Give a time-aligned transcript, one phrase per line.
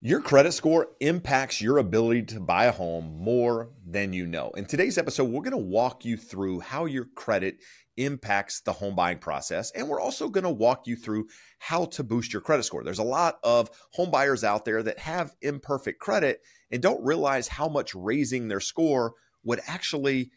[0.00, 4.50] Your credit score impacts your ability to buy a home more than you know.
[4.50, 7.56] In today's episode, we're going to walk you through how your credit
[7.96, 9.72] impacts the home buying process.
[9.72, 11.26] And we're also going to walk you through
[11.58, 12.84] how to boost your credit score.
[12.84, 17.48] There's a lot of home buyers out there that have imperfect credit and don't realize
[17.48, 20.30] how much raising their score would actually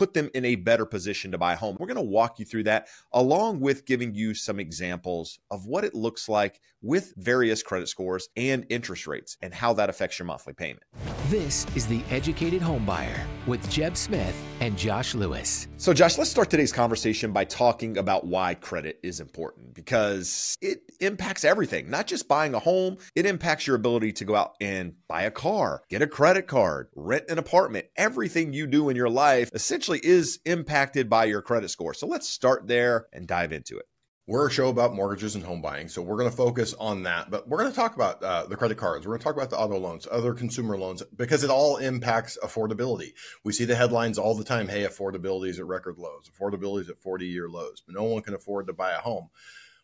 [0.00, 1.76] put them in a better position to buy a home.
[1.78, 5.84] We're going to walk you through that along with giving you some examples of what
[5.84, 10.24] it looks like with various credit scores and interest rates and how that affects your
[10.24, 10.84] monthly payment.
[11.28, 15.68] This is The Educated Homebuyer with Jeb Smith and Josh Lewis.
[15.80, 20.82] So, Josh, let's start today's conversation by talking about why credit is important because it
[21.00, 24.92] impacts everything, not just buying a home, it impacts your ability to go out and
[25.08, 27.86] buy a car, get a credit card, rent an apartment.
[27.96, 31.94] Everything you do in your life essentially is impacted by your credit score.
[31.94, 33.86] So, let's start there and dive into it.
[34.30, 37.32] We're a show about mortgages and home buying, so we're going to focus on that.
[37.32, 39.04] But we're going to talk about uh, the credit cards.
[39.04, 42.38] We're going to talk about the auto loans, other consumer loans, because it all impacts
[42.40, 43.14] affordability.
[43.42, 46.90] We see the headlines all the time hey, affordability is at record lows, affordability is
[46.90, 49.30] at 40 year lows, but no one can afford to buy a home.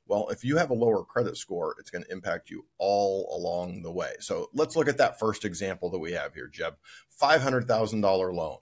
[0.06, 3.82] Well, if you have a lower credit score, it's going to impact you all along
[3.82, 4.12] the way.
[4.20, 6.76] So let's look at that first example that we have here, Jeb
[7.20, 8.58] $500,000 loan.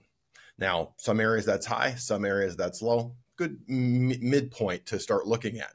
[0.57, 5.59] Now, some areas that's high, some areas that's low good m- midpoint to start looking
[5.59, 5.73] at.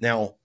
[0.00, 0.36] Now,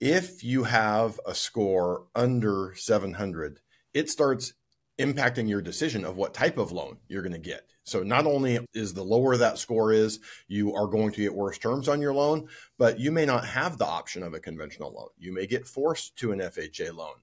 [0.00, 3.60] if you have a score under 700,
[3.94, 4.54] it starts
[4.98, 7.66] impacting your decision of what type of loan you're going to get.
[7.84, 11.58] So not only is the lower that score is, you are going to get worse
[11.58, 15.08] terms on your loan, but you may not have the option of a conventional loan.
[15.18, 17.14] You may get forced to an FHA loan.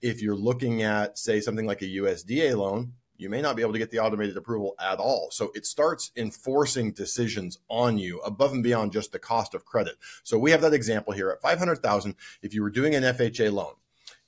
[0.00, 3.72] If you're looking at say something like a USDA loan, you may not be able
[3.72, 5.28] to get the automated approval at all.
[5.30, 9.96] So it starts enforcing decisions on you above and beyond just the cost of credit.
[10.22, 12.14] So we have that example here at 500,000.
[12.42, 13.74] If you were doing an FHA loan,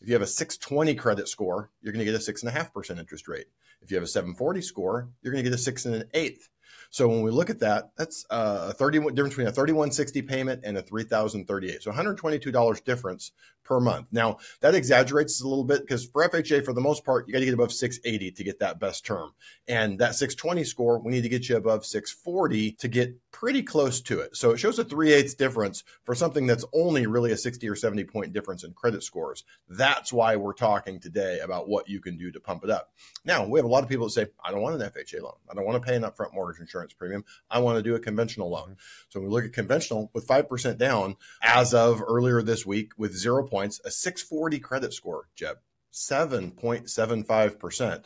[0.00, 2.52] if you have a 620 credit score, you're going to get a six and a
[2.52, 3.46] half percent interest rate.
[3.80, 6.48] If you have a 740 score, you're going to get a six and an eighth.
[6.90, 10.76] So when we look at that, that's a 30 difference between a 3160 payment and
[10.76, 11.82] a 3038.
[11.82, 13.32] So $122 difference
[13.70, 14.08] per month.
[14.10, 17.38] Now that exaggerates a little bit because for FHA, for the most part, you got
[17.38, 19.30] to get above 680 to get that best term.
[19.68, 24.00] And that 620 score, we need to get you above 640 to get pretty close
[24.00, 24.34] to it.
[24.36, 27.76] So it shows a 3 eighths difference for something that's only really a 60 or
[27.76, 29.44] 70 point difference in credit scores.
[29.68, 32.90] That's why we're talking today about what you can do to pump it up.
[33.24, 35.34] Now, we have a lot of people that say, I don't want an FHA loan.
[35.48, 37.24] I don't want to pay an upfront mortgage insurance premium.
[37.48, 38.70] I want to do a conventional loan.
[38.70, 39.10] Mm-hmm.
[39.10, 43.46] So we look at conventional with 5% down as of earlier this week with zero
[43.60, 45.58] points, a 640 credit score, Jeb,
[45.92, 48.04] 7.75%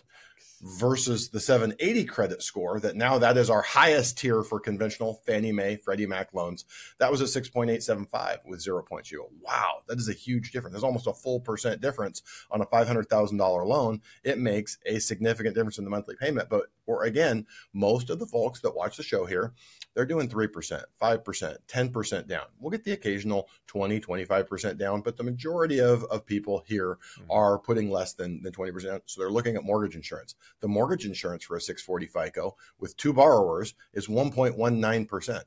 [0.62, 5.52] versus the 780 credit score that now that is our highest tier for conventional Fannie
[5.52, 6.64] Mae, Freddie Mac loans.
[6.98, 9.12] That was a 6.875 with zero points.
[9.12, 10.72] You go, wow, that is a huge difference.
[10.72, 14.00] There's almost a full percent difference on a $500,000 loan.
[14.24, 16.48] It makes a significant difference in the monthly payment.
[16.48, 19.52] But or again, most of the folks that watch the show here,
[19.94, 22.44] they're doing 3%, 5%, 10% down.
[22.58, 27.30] We'll get the occasional 20, 25% down, but the majority of, of people here mm-hmm.
[27.30, 29.00] are putting less than, than 20%.
[29.06, 30.34] So they're looking at mortgage insurance.
[30.60, 35.42] The mortgage insurance for a 640 FICO with two borrowers is 1.19%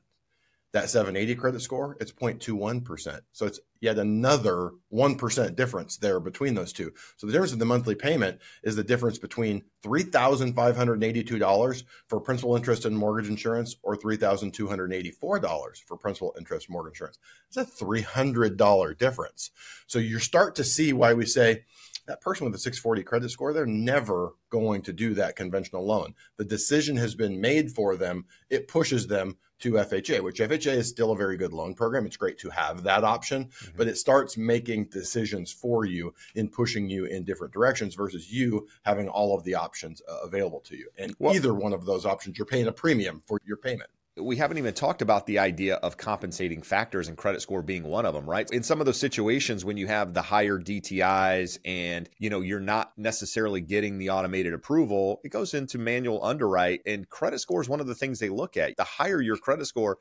[0.72, 3.20] that 780 credit score, it's 0.21%.
[3.32, 6.92] So it's yet another 1% difference there between those two.
[7.16, 12.84] So the difference in the monthly payment is the difference between $3,582 for principal interest
[12.84, 17.18] and mortgage insurance or $3,284 for principal interest mortgage insurance.
[17.48, 19.50] It's a $300 difference.
[19.86, 21.64] So you start to see why we say,
[22.08, 26.14] that person with a 640 credit score, they're never going to do that conventional loan.
[26.38, 28.24] The decision has been made for them.
[28.48, 32.06] It pushes them to FHA, which FHA is still a very good loan program.
[32.06, 33.76] It's great to have that option, mm-hmm.
[33.76, 38.68] but it starts making decisions for you in pushing you in different directions versus you
[38.84, 40.88] having all of the options uh, available to you.
[40.96, 43.90] And well, either one of those options, you're paying a premium for your payment.
[44.28, 48.04] We haven't even talked about the idea of compensating factors and credit score being one
[48.04, 48.48] of them, right?
[48.50, 52.60] In some of those situations when you have the higher DTIs and, you know, you're
[52.60, 57.70] not necessarily getting the automated approval, it goes into manual underwrite and credit score is
[57.70, 58.76] one of the things they look at.
[58.76, 59.96] The higher your credit score,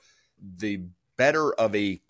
[0.58, 0.82] the
[1.16, 2.02] better of a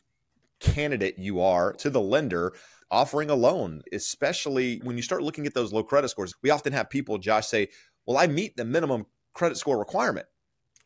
[0.60, 2.54] candidate you are to the lender
[2.90, 6.34] offering a loan, especially when you start looking at those low credit scores.
[6.42, 7.68] We often have people, Josh, say,
[8.08, 9.06] Well, I meet the minimum
[9.36, 10.26] credit score requirement.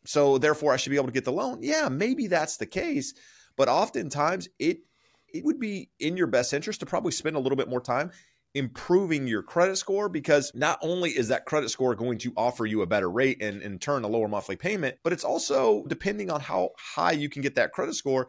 [0.06, 1.60] So therefore I should be able to get the loan.
[1.62, 3.14] Yeah, maybe that's the case.
[3.56, 4.80] But oftentimes it
[5.34, 8.12] it would be in your best interest to probably spend a little bit more time
[8.54, 12.82] improving your credit score because not only is that credit score going to offer you
[12.82, 16.42] a better rate and in turn a lower monthly payment, but it's also depending on
[16.42, 18.28] how high you can get that credit score,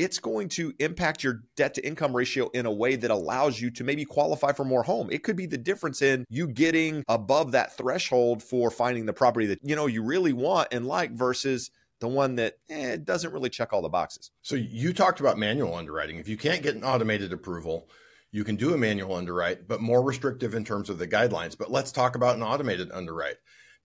[0.00, 3.70] it's going to impact your debt to income ratio in a way that allows you
[3.70, 5.10] to maybe qualify for more home.
[5.12, 9.44] It could be the difference in you getting above that threshold for finding the property
[9.46, 11.70] that you know you really want and like versus
[12.00, 14.30] the one that eh, doesn't really check all the boxes.
[14.40, 16.16] So you talked about manual underwriting.
[16.16, 17.90] If you can't get an automated approval,
[18.32, 21.58] you can do a manual underwrite, but more restrictive in terms of the guidelines.
[21.58, 23.36] But let's talk about an automated underwrite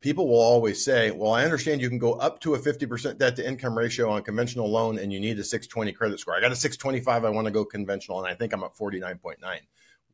[0.06, 3.36] people will always say, well, I understand you can go up to a 50% debt
[3.38, 6.36] to income ratio on conventional loan and you need a 620 credit score.
[6.36, 9.38] I got a 625, I want to go conventional, and I think I'm at 49.9.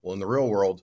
[0.02, 0.82] Well, in the real world,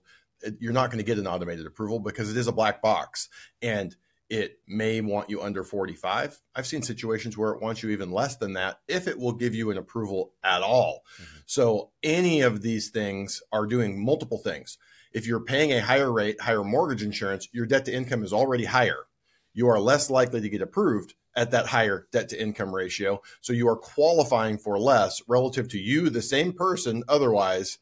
[0.59, 3.29] you're not going to get an automated approval because it is a black box
[3.63, 3.95] and
[4.29, 6.39] it may want you under 45.
[6.55, 9.55] I've seen situations where it wants you even less than that if it will give
[9.55, 11.01] you an approval at all.
[11.15, 11.39] Mm-hmm.
[11.47, 14.77] So, any of these things are doing multiple things
[15.11, 18.65] if you're paying a higher rate, higher mortgage insurance, your debt to income is already
[18.65, 19.05] higher.
[19.53, 23.21] You are less likely to get approved at that higher debt to income ratio.
[23.41, 27.77] So you are qualifying for less relative to you, the same person otherwise,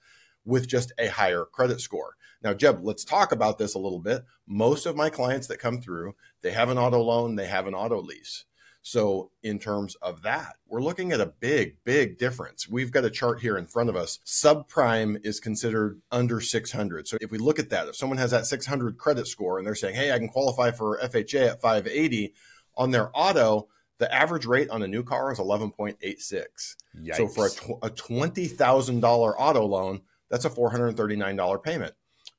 [0.45, 2.15] with just a higher credit score.
[2.41, 4.23] Now, Jeb, let's talk about this a little bit.
[4.45, 7.73] Most of my clients that come through, they have an auto loan, they have an
[7.73, 8.45] auto lease.
[8.87, 12.69] So, in terms of that, we're looking at a big, big difference.
[12.69, 14.19] We've got a chart here in front of us.
[14.25, 17.05] Subprime is considered under 600.
[17.05, 19.75] So, if we look at that, if someone has that 600 credit score and they're
[19.75, 22.33] saying, hey, I can qualify for FHA at 580
[22.77, 23.67] on their auto,
[23.97, 26.75] the average rate on a new car is 11.86.
[27.17, 29.99] So, for a, tw- a $20,000 auto loan,
[30.29, 31.93] that's a $439 payment.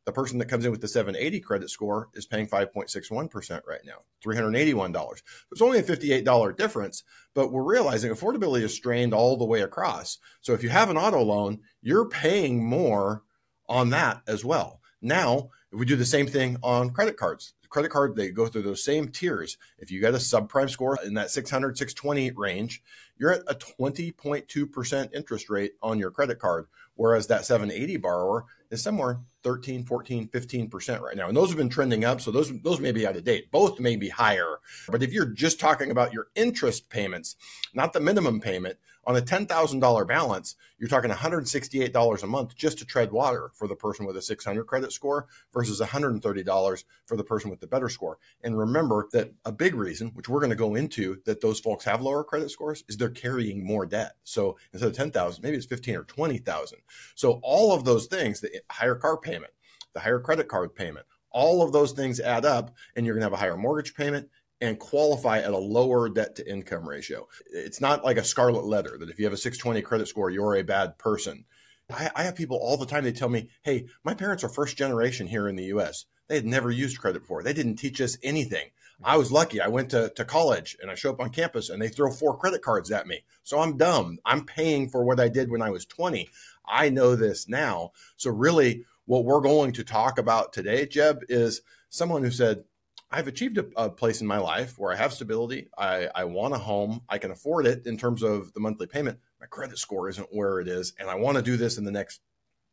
[0.09, 3.99] The person that comes in with the 780 credit score is paying 5.61% right now,
[4.25, 5.23] $381.
[5.53, 10.17] It's only a $58 difference, but we're realizing affordability is strained all the way across.
[10.41, 13.23] So if you have an auto loan, you're paying more
[13.69, 14.81] on that as well.
[15.03, 18.63] Now, if we do the same thing on credit cards, credit card, they go through
[18.63, 19.57] those same tiers.
[19.79, 22.83] If you got a subprime score in that 600, 620 range,
[23.19, 28.83] you're at a 20.2% interest rate on your credit card, whereas that 780 borrower is
[28.83, 31.29] somewhere 13, 14, 15% right now.
[31.29, 32.21] And those have been trending up.
[32.21, 33.51] So those, those may be out of date.
[33.51, 34.59] Both may be higher.
[34.89, 37.37] But if you're just talking about your interest payments,
[37.73, 38.79] not the minimum payment,
[39.09, 43.75] on a $10,000 balance, you're talking $168 a month just to tread water for the
[43.75, 48.19] person with a 600 credit score versus $130 for the person with the better score.
[48.45, 51.87] And remember that a big reason, which we're going to go into, that those folks
[51.87, 54.13] have lower credit scores is they're carrying more debt.
[54.25, 56.79] So instead of 10,000, maybe it's 15 or 20,000.
[57.15, 59.53] So all of those things, the higher car payment,
[59.95, 63.27] the higher credit card payment, all of those things add up and you're going to
[63.27, 64.29] have a higher mortgage payment
[64.61, 67.29] and qualify at a lower debt to income ratio.
[67.47, 70.57] It's not like a scarlet letter that if you have a 620 credit score, you're
[70.57, 71.45] a bad person.
[71.91, 74.77] I, I, have people all the time, they tell me, hey, my parents are first
[74.77, 76.07] generation here in the US.
[76.27, 77.43] They had never used credit before.
[77.43, 78.69] They didn't teach us anything.
[79.03, 79.61] I was lucky.
[79.61, 82.37] I went to, to college and I show up on campus and they throw four
[82.37, 83.25] credit cards at me.
[83.45, 84.19] So I'm dumb.
[84.25, 86.29] I'm paying for what I did when I was 20.
[86.67, 87.93] I know this now.
[88.17, 92.65] So, really, what we're going to talk about today, Jeb, is someone who said,
[93.11, 95.69] I've achieved a, a, place in my life where I have stability.
[95.79, 97.01] I, I want a home.
[97.09, 99.19] I can afford it in terms of the monthly payment.
[99.41, 100.93] My credit score isn't where it is.
[100.99, 102.21] And I want to do this in the next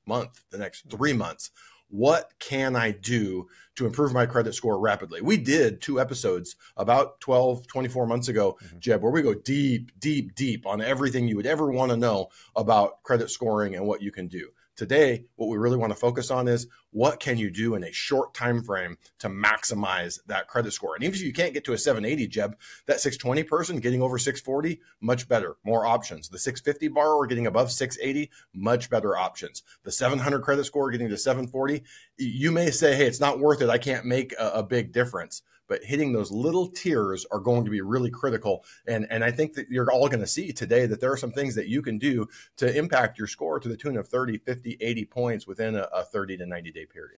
[0.06, 1.51] month, the next three months.
[1.88, 5.22] What can I do to improve my credit score rapidly?
[5.22, 8.80] We did two episodes about 12, 24 months ago, mm-hmm.
[8.80, 12.27] Jeb, where we go deep, deep, deep on everything you would ever want to know
[12.56, 14.50] about credit scoring and what you can do.
[14.75, 17.91] Today, what we really want to focus on is what can you do in a
[17.94, 20.96] short time frame to maximize that credit score.
[20.96, 24.17] And even if you can't get to a 780, Jeb, that 620 person getting over
[24.17, 26.27] 640, much better, more options.
[26.27, 29.63] The 650 borrower getting above 680, much better options.
[29.84, 31.84] The 700 credit score getting to 740,
[32.17, 33.70] you may say, hey, it's not worth it.
[33.70, 37.72] I can't make a, a big difference but hitting those little tiers are going to
[37.72, 38.63] be really critical.
[38.88, 41.31] And, and I think that you're all going to see today that there are some
[41.31, 44.77] things that you can do to impact your score to the tune of 30, 50,
[44.79, 47.19] 80 points within a, a 30 to 90 day period.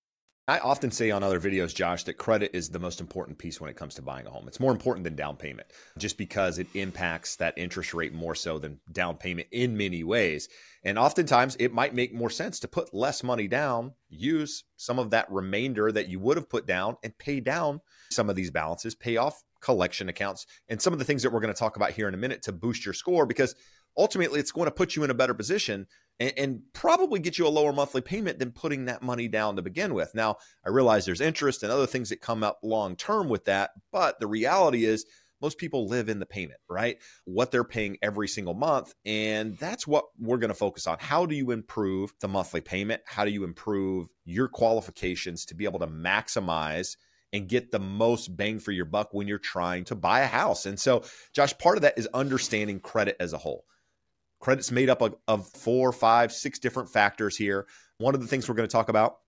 [0.51, 3.69] I often say on other videos, Josh, that credit is the most important piece when
[3.69, 4.49] it comes to buying a home.
[4.49, 8.59] It's more important than down payment just because it impacts that interest rate more so
[8.59, 10.49] than down payment in many ways.
[10.83, 15.11] And oftentimes it might make more sense to put less money down, use some of
[15.11, 17.79] that remainder that you would have put down and pay down
[18.09, 21.39] some of these balances, pay off collection accounts, and some of the things that we're
[21.39, 23.55] going to talk about here in a minute to boost your score because
[23.97, 25.87] ultimately it's going to put you in a better position
[26.21, 29.61] and, and, probably get you a lower monthly payment than putting that money down to
[29.61, 30.13] begin with.
[30.13, 33.71] Now, I realize there's interest and other things that come up long term with that,
[33.91, 35.05] but the reality is
[35.41, 36.97] most people live in the payment, right?
[37.25, 38.93] What they're paying every single month.
[39.05, 40.97] And that's what we're going to focus on.
[40.99, 43.01] How do you improve the monthly payment?
[43.05, 46.95] How do you improve your qualifications to be able to maximize?
[47.33, 50.65] and get the most bang for your buck when you're trying to buy a house.
[50.65, 53.63] And so, Josh, part of that is understanding credit as a whole.
[54.41, 57.67] Credit's made up of, of four, five, six different factors here.
[57.99, 59.19] One of the things we're going to talk about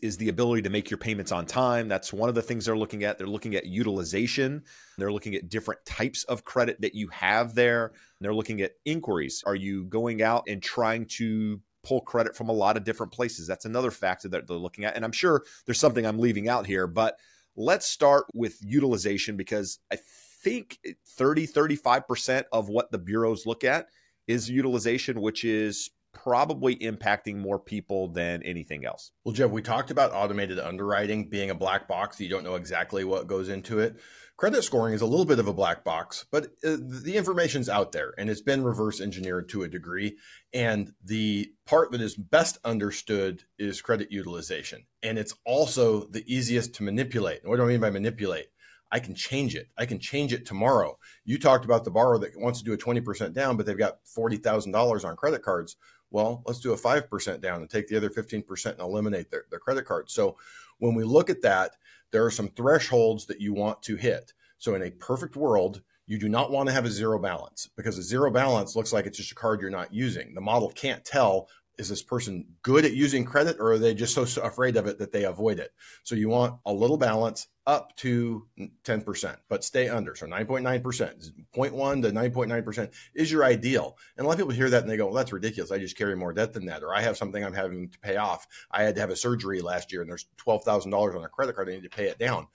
[0.00, 1.86] is the ability to make your payments on time.
[1.86, 3.18] That's one of the things they're looking at.
[3.18, 4.64] They're looking at utilization.
[4.98, 7.92] They're looking at different types of credit that you have there.
[8.20, 9.42] They're looking at inquiries.
[9.46, 13.46] Are you going out and trying to pull credit from a lot of different places?
[13.46, 14.96] That's another factor that they're looking at.
[14.96, 17.18] And I'm sure there's something I'm leaving out here, but
[17.54, 19.96] let's start with utilization because I
[20.42, 20.78] think
[21.16, 23.88] 30, 35% of what the bureaus look at
[24.26, 29.10] is utilization, which is probably impacting more people than anything else.
[29.24, 32.20] Well, Jeb, we talked about automated underwriting being a black box.
[32.20, 33.96] You don't know exactly what goes into it.
[34.36, 37.92] Credit scoring is a little bit of a black box, but uh, the information's out
[37.92, 40.16] there and it's been reverse engineered to a degree.
[40.52, 44.86] And the part that is best understood is credit utilization.
[45.04, 47.42] And it's also the easiest to manipulate.
[47.42, 48.46] And what do I mean by manipulate?
[48.90, 49.68] I can change it.
[49.76, 50.98] I can change it tomorrow.
[51.24, 54.04] You talked about the borrower that wants to do a 20% down, but they've got
[54.04, 55.76] $40,000 on credit cards.
[56.10, 59.58] Well, let's do a 5% down and take the other 15% and eliminate their, their
[59.58, 60.10] credit card.
[60.10, 60.36] So
[60.78, 61.72] when we look at that,
[62.12, 64.32] there are some thresholds that you want to hit.
[64.58, 67.98] So in a perfect world, you do not want to have a zero balance because
[67.98, 70.34] a zero balance looks like it's just a card you're not using.
[70.34, 74.14] The model can't tell is this person good at using credit or are they just
[74.14, 75.72] so afraid of it that they avoid it?
[76.02, 78.46] So you want a little balance up to
[78.84, 80.14] 10%, but stay under.
[80.14, 83.96] So 9.9%, 0.1 to 9.9% is your ideal.
[84.16, 85.72] And a lot of people hear that and they go, well, that's ridiculous.
[85.72, 86.82] I just carry more debt than that.
[86.82, 88.46] Or I have something I'm having to pay off.
[88.70, 91.68] I had to have a surgery last year and there's $12,000 on a credit card.
[91.68, 92.46] I need to pay it down.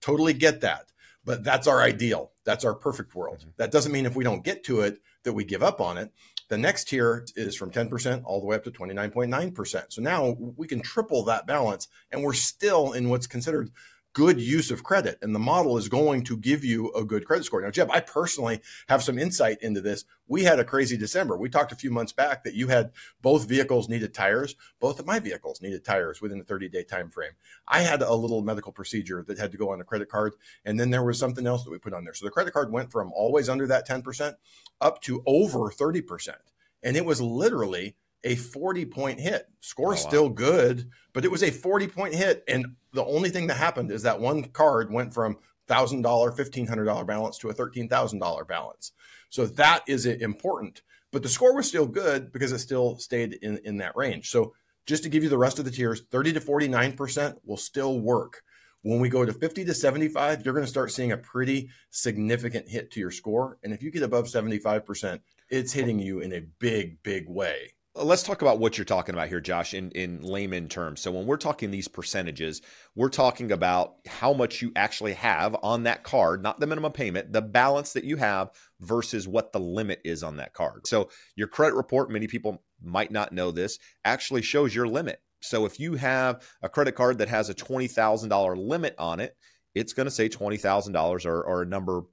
[0.00, 0.86] Totally get that.
[1.24, 2.32] But that's our ideal.
[2.44, 3.40] That's our perfect world.
[3.40, 3.50] Mm-hmm.
[3.56, 6.12] That doesn't mean if we don't get to it that we give up on it.
[6.52, 9.84] The next tier is from 10% all the way up to 29.9%.
[9.88, 13.70] So now we can triple that balance and we're still in what's considered
[14.12, 17.44] good use of credit and the model is going to give you a good credit
[17.44, 17.62] score.
[17.62, 20.04] Now, Jeb, I personally have some insight into this.
[20.26, 21.36] We had a crazy December.
[21.36, 22.92] We talked a few months back that you had
[23.22, 24.54] both vehicles needed tires.
[24.80, 27.32] Both of my vehicles needed tires within a 30 day time frame.
[27.66, 30.34] I had a little medical procedure that had to go on a credit card.
[30.64, 32.14] And then there was something else that we put on there.
[32.14, 34.34] So the credit card went from always under that 10%
[34.80, 36.34] up to over 30%.
[36.82, 39.48] And it was literally a 40 point hit.
[39.60, 40.34] Score oh, still wow.
[40.34, 42.44] good, but it was a 40 point hit.
[42.48, 45.38] And the only thing that happened is that one card went from
[45.68, 48.92] $1,000, $1,500 balance to a $13,000 balance.
[49.30, 50.82] So that is important.
[51.10, 54.30] But the score was still good because it still stayed in, in that range.
[54.30, 54.54] So
[54.86, 58.42] just to give you the rest of the tiers, 30 to 49% will still work.
[58.82, 62.68] When we go to 50 to 75, you're going to start seeing a pretty significant
[62.68, 63.58] hit to your score.
[63.62, 67.74] And if you get above 75%, it's hitting you in a big, big way.
[67.94, 71.02] Let's talk about what you're talking about here, Josh, in, in layman terms.
[71.02, 72.62] So, when we're talking these percentages,
[72.94, 77.34] we're talking about how much you actually have on that card, not the minimum payment,
[77.34, 80.86] the balance that you have versus what the limit is on that card.
[80.86, 85.20] So, your credit report, many people might not know this, actually shows your limit.
[85.42, 89.36] So, if you have a credit card that has a $20,000 limit on it,
[89.74, 92.04] it's going to say $20,000 or, or a number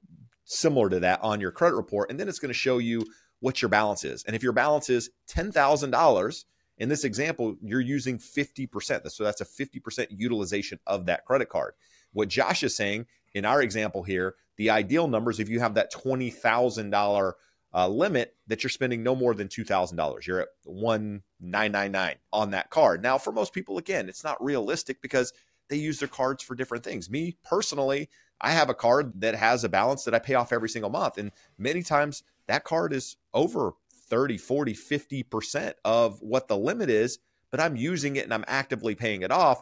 [0.43, 2.09] similar to that on your credit report.
[2.09, 3.05] And then it's going to show you
[3.39, 4.23] what your balance is.
[4.23, 6.45] And if your balance is $10,000,
[6.77, 9.11] in this example, you're using 50%.
[9.11, 11.73] So that's a 50% utilization of that credit card.
[12.13, 15.91] What Josh is saying in our example here, the ideal numbers, if you have that
[15.93, 17.33] $20,000
[17.71, 20.25] uh, limit, that you're spending no more than $2,000.
[20.25, 23.03] You're at 1999 on that card.
[23.03, 25.33] Now, for most people, again, it's not realistic because
[25.69, 27.09] they use their cards for different things.
[27.09, 28.09] Me personally,
[28.41, 31.17] I have a card that has a balance that I pay off every single month.
[31.17, 33.73] And many times that card is over
[34.09, 37.19] 30, 40, 50% of what the limit is,
[37.51, 39.61] but I'm using it and I'm actively paying it off.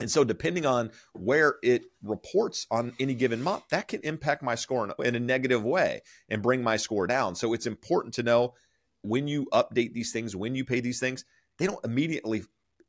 [0.00, 4.54] And so, depending on where it reports on any given month, that can impact my
[4.54, 7.34] score in a negative way and bring my score down.
[7.34, 8.54] So, it's important to know
[9.02, 11.24] when you update these things, when you pay these things,
[11.58, 12.42] they don't immediately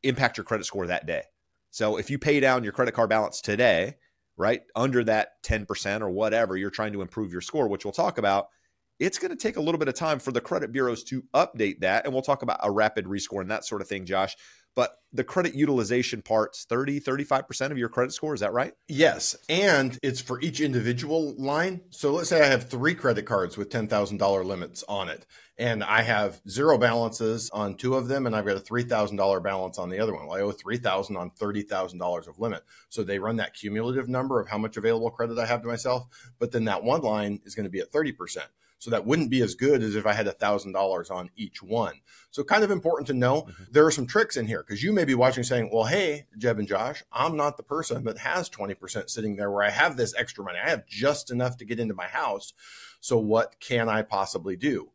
[0.03, 1.23] impact your credit score that day.
[1.69, 3.95] So, if you pay down your credit card balance today,
[4.35, 8.17] right, under that 10% or whatever, you're trying to improve your score, which we'll talk
[8.17, 8.49] about,
[8.99, 11.81] it's going to take a little bit of time for the credit bureaus to update
[11.81, 12.05] that.
[12.05, 14.35] And we'll talk about a rapid rescore and that sort of thing, Josh.
[14.77, 18.35] But the credit utilization part's 30, 35% of your credit score.
[18.35, 18.73] Is that right?
[18.87, 19.35] Yes.
[19.49, 21.81] And it's for each individual line.
[21.89, 25.25] So let's say I have three credit cards with $10,000 limits on it,
[25.57, 29.79] and I have zero balances on two of them, and I've got a $3,000 balance
[29.79, 30.27] on the other one.
[30.27, 32.61] Well, I owe 3,000 on $30,000 of limit.
[32.89, 36.05] So they run that cumulative number of how much available credit I have to myself.
[36.37, 38.37] But then that one line is going to be at 30%.
[38.79, 41.63] So that wouldn't be as good as if I had a thousand dollars on each
[41.63, 42.01] one.
[42.29, 43.63] So kind of important to know mm-hmm.
[43.71, 46.59] there are some tricks in here because you may be watching saying, well, hey, Jeb
[46.59, 50.13] and Josh, I'm not the person that has 20% sitting there where I have this
[50.15, 50.59] extra money.
[50.63, 52.53] I have just enough to get into my house.
[52.99, 54.91] So what can I possibly do?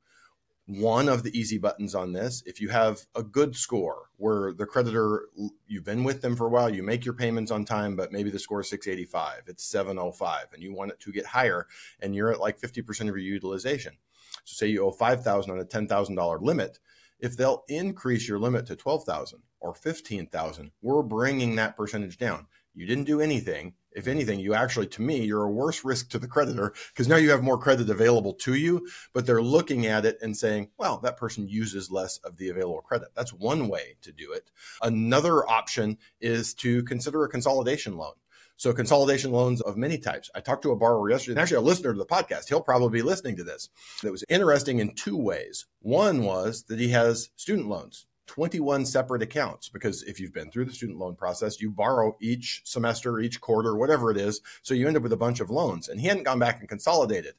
[0.66, 2.42] One of the easy buttons on this.
[2.46, 5.28] If you have a good score where the creditor,
[5.66, 8.30] you've been with them for a while, you make your payments on time, but maybe
[8.30, 11.66] the score is 685, it's 705, and you want it to get higher,
[12.00, 13.96] and you're at like 50% of your utilization.
[14.44, 16.78] So say you owe 5,000 on a $10,000 limit.
[17.18, 22.46] If they'll increase your limit to 12,000 or 15,000, we're bringing that percentage down.
[22.74, 26.18] You didn't do anything if anything, you actually, to me, you're a worse risk to
[26.18, 30.04] the creditor because now you have more credit available to you, but they're looking at
[30.04, 33.08] it and saying, well, that person uses less of the available credit.
[33.14, 34.50] That's one way to do it.
[34.82, 38.14] Another option is to consider a consolidation loan.
[38.56, 40.30] So consolidation loans of many types.
[40.34, 42.48] I talked to a borrower yesterday, actually a listener to the podcast.
[42.48, 43.70] He'll probably be listening to this.
[44.02, 45.66] That was interesting in two ways.
[45.80, 50.64] One was that he has student loans 21 separate accounts because if you've been through
[50.64, 54.40] the student loan process, you borrow each semester, each quarter, whatever it is.
[54.62, 55.88] So you end up with a bunch of loans.
[55.88, 57.34] And he hadn't gone back and consolidated.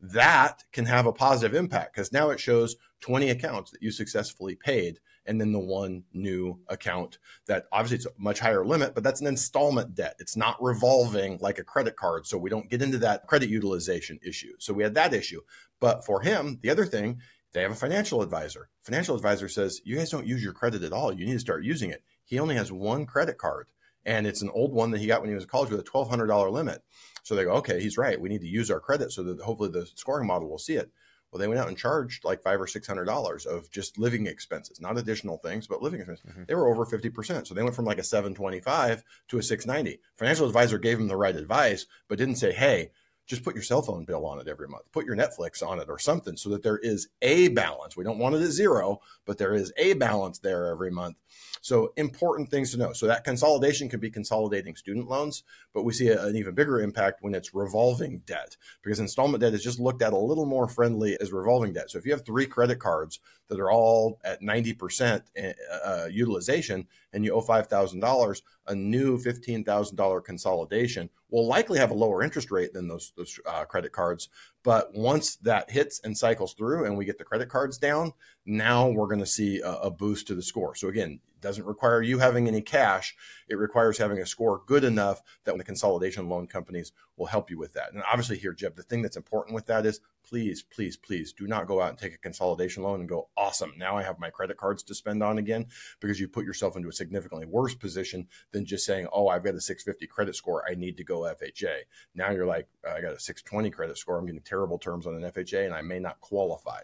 [0.00, 4.54] That can have a positive impact because now it shows 20 accounts that you successfully
[4.54, 9.04] paid and then the one new account that obviously it's a much higher limit, but
[9.04, 10.16] that's an installment debt.
[10.18, 12.26] It's not revolving like a credit card.
[12.26, 14.54] So we don't get into that credit utilization issue.
[14.58, 15.42] So we had that issue.
[15.80, 17.20] But for him, the other thing
[17.58, 18.68] they have a financial advisor.
[18.82, 21.12] Financial advisor says, You guys don't use your credit at all.
[21.12, 22.04] You need to start using it.
[22.24, 23.66] He only has one credit card,
[24.06, 25.82] and it's an old one that he got when he was in college with a
[25.82, 26.82] $1,200 limit.
[27.24, 28.20] So they go, Okay, he's right.
[28.20, 30.90] We need to use our credit so that hopefully the scoring model will see it.
[31.30, 34.26] Well, they went out and charged like five or six hundred dollars of just living
[34.26, 36.24] expenses, not additional things, but living expenses.
[36.26, 36.44] Mm-hmm.
[36.46, 39.38] They were over fifty percent, so they went from like a seven twenty five to
[39.38, 40.00] a six ninety.
[40.16, 42.92] Financial advisor gave them the right advice, but didn't say, "Hey,
[43.28, 45.88] just put your cell phone bill on it every month, put your Netflix on it
[45.88, 47.96] or something so that there is a balance.
[47.96, 51.16] We don't want it at zero, but there is a balance there every month.
[51.60, 52.92] So important things to know.
[52.92, 55.42] So that consolidation can be consolidating student loans,
[55.74, 59.54] but we see a, an even bigger impact when it's revolving debt because installment debt
[59.54, 61.90] is just looked at a little more friendly as revolving debt.
[61.90, 65.52] So if you have three credit cards that are all at 90% eh,
[65.84, 72.22] uh, utilization and you owe $5,000, a new $15,000 consolidation will likely have a lower
[72.22, 74.28] interest rate than those, those uh, credit cards.
[74.62, 78.12] But once that hits and cycles through and we get the credit cards down,
[78.48, 80.74] now we're going to see a, a boost to the score.
[80.74, 83.14] So again, it doesn't require you having any cash.
[83.46, 87.50] It requires having a score good enough that when the consolidation loan companies will help
[87.50, 87.92] you with that.
[87.92, 91.46] And obviously, here, Jeb, the thing that's important with that is please, please, please do
[91.46, 94.30] not go out and take a consolidation loan and go, awesome, now I have my
[94.30, 95.66] credit cards to spend on again,
[96.00, 99.54] because you put yourself into a significantly worse position than just saying, oh, I've got
[99.54, 101.80] a 650 credit score, I need to go FHA.
[102.14, 105.30] Now you're like, I got a 620 credit score, I'm getting terrible terms on an
[105.30, 106.80] FHA, and I may not qualify.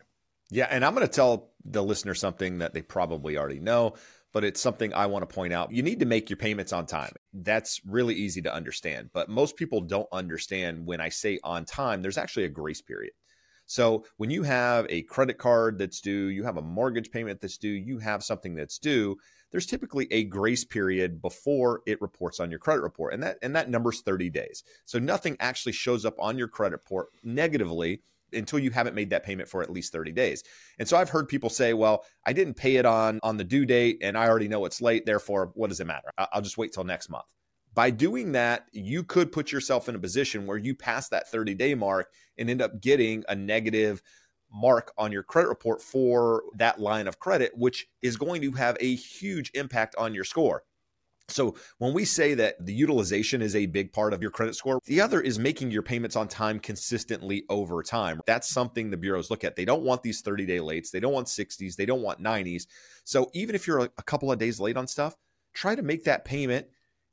[0.51, 3.95] Yeah, and I'm going to tell the listener something that they probably already know
[4.35, 5.73] but it's something I want to point out.
[5.73, 7.13] You need to make your payments on time.
[7.33, 12.03] That's really easy to understand, but most people don't understand when I say on time,
[12.03, 13.13] there's actually a grace period.
[13.67, 17.57] So when you have a credit card that's due, you have a mortgage payment that's
[17.57, 19.17] due, you have something that's due,
[19.53, 23.15] there's typically a grace period before it reports on your credit report.
[23.15, 24.65] And that and that number's 30 days.
[24.85, 28.03] So nothing actually shows up on your credit report negatively
[28.35, 30.43] until you haven't made that payment for at least 30 days.
[30.79, 33.65] And so I've heard people say, well, I didn't pay it on on the due
[33.65, 36.09] date and I already know it's late, therefore what does it matter?
[36.19, 37.27] I'll just wait till next month.
[37.75, 41.55] By doing that, you could put yourself in a position where you pass that 30
[41.55, 44.01] day mark and end up getting a negative
[44.53, 48.77] mark on your credit report for that line of credit, which is going to have
[48.81, 50.63] a huge impact on your score.
[51.29, 54.79] So, when we say that the utilization is a big part of your credit score,
[54.85, 58.21] the other is making your payments on time consistently over time.
[58.27, 59.57] That's something the bureaus look at.
[59.57, 62.67] They don't want these 30 day lates, they don't want 60s, they don't want 90s.
[63.05, 65.17] So, even if you're a couple of days late on stuff,
[65.55, 66.67] try to make that payment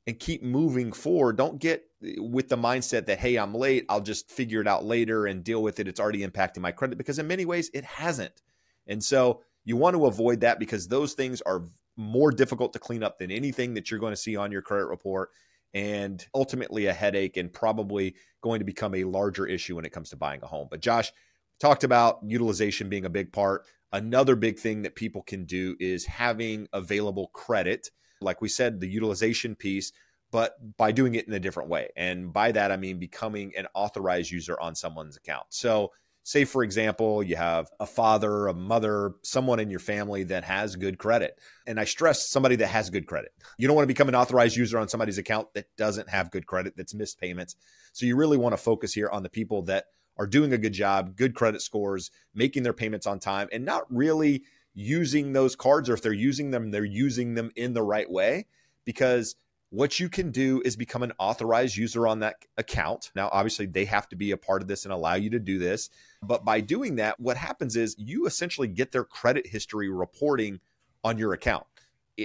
[0.08, 1.38] and keep moving forward.
[1.38, 4.84] Don't get eh, with the mindset that, hey, I'm late, I'll just figure it out
[4.84, 5.88] later and deal with it.
[5.88, 8.42] It's already impacting my credit because in many ways it hasn't.
[8.88, 11.64] And so, you want to avoid that because those things are
[11.98, 14.88] more difficult to clean up than anything that you're going to see on your credit
[14.88, 15.30] report
[15.74, 20.10] and ultimately a headache and probably going to become a larger issue when it comes
[20.10, 20.68] to buying a home.
[20.70, 21.12] But Josh
[21.60, 23.66] talked about utilization being a big part.
[23.94, 27.90] Another big thing that people can do is having available credit.
[28.22, 29.92] Like we said, the utilization piece,
[30.32, 31.90] but by doing it in a different way.
[31.96, 35.48] And by that, I mean becoming an authorized user on someone's account.
[35.50, 35.92] So
[36.24, 40.76] say for example you have a father a mother someone in your family that has
[40.76, 41.40] good credit.
[41.66, 43.32] And i stress somebody that has good credit.
[43.58, 46.46] You don't want to become an authorized user on somebody's account that doesn't have good
[46.46, 47.56] credit that's missed payments.
[47.94, 49.86] So you really want to focus here on the people that
[50.18, 53.84] are doing a good job good credit scores making their payments on time and not
[53.90, 58.10] really using those cards or if they're using them they're using them in the right
[58.10, 58.46] way
[58.86, 59.36] because
[59.72, 63.10] what you can do is become an authorized user on that account.
[63.16, 65.58] Now, obviously, they have to be a part of this and allow you to do
[65.60, 65.90] this.
[66.22, 70.60] But by doing that, what happens is you essentially get their credit history reporting
[71.06, 71.66] on your account,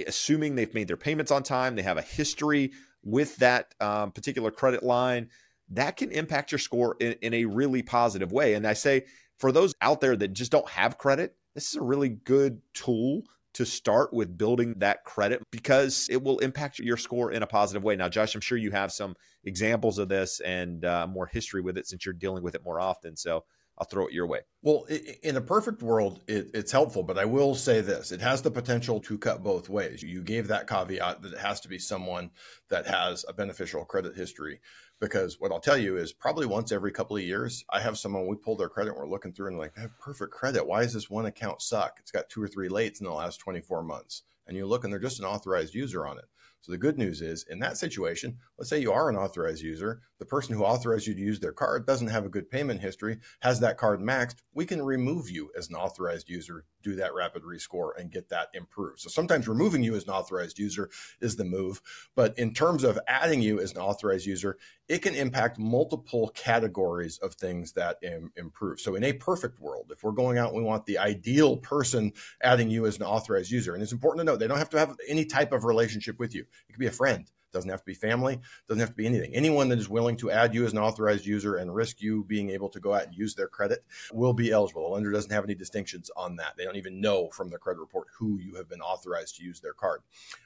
[0.07, 4.51] assuming they've made their payments on time, they have a history with that um, particular
[4.51, 5.29] credit line.
[5.69, 8.55] That can impact your score in, in a really positive way.
[8.55, 9.05] And I say,
[9.37, 13.23] for those out there that just don't have credit, this is a really good tool
[13.57, 17.83] to start with building that credit because it will impact your score in a positive
[17.83, 17.95] way.
[17.95, 19.15] Now, Josh, I'm sure you have some
[19.45, 22.79] examples of this and uh, more history with it since you're dealing with it more
[22.79, 23.17] often.
[23.17, 23.45] So
[23.77, 24.39] I'll throw it your way.
[24.63, 24.87] Well,
[25.21, 28.49] in a perfect world, it, it's helpful, but I will say this it has the
[28.49, 30.01] potential to cut both ways.
[30.01, 32.31] You gave that caveat that it has to be someone
[32.69, 34.59] that has a beneficial credit history.
[34.99, 38.25] Because what I'll tell you is probably once every couple of years, I have someone,
[38.25, 40.65] we pull their credit, we're looking through and like, I have perfect credit.
[40.65, 41.97] Why is this one account suck?
[41.99, 44.23] It's got two or three lates in the last 24 months.
[44.47, 46.25] And you look and they're just an authorized user on it.
[46.61, 50.01] So the good news is in that situation, let's say you are an authorized user,
[50.19, 53.19] the person who authorized you to use their card doesn't have a good payment history,
[53.39, 57.43] has that card maxed, we can remove you as an authorized user, do that rapid
[57.43, 58.99] rescore and get that improved.
[58.99, 60.89] So sometimes removing you as an authorized user
[61.21, 61.81] is the move,
[62.15, 67.17] but in terms of adding you as an authorized user, it can impact multiple categories
[67.19, 68.79] of things that Im- improve.
[68.79, 72.13] So in a perfect world, if we're going out, and we want the ideal person
[72.41, 73.73] adding you as an authorized user.
[73.73, 76.33] And it's important to note they don't have to have any type of relationship with
[76.33, 76.45] you.
[76.69, 77.21] It could be a friend.
[77.21, 79.33] It Doesn't have to be family, It doesn't have to be anything.
[79.33, 82.49] Anyone that is willing to add you as an authorized user and risk you being
[82.49, 84.83] able to go out and use their credit will be eligible.
[84.89, 86.53] The lender doesn't have any distinctions on that.
[86.57, 89.59] They don't even know from the credit report who you have been authorized to use
[89.59, 90.01] their card.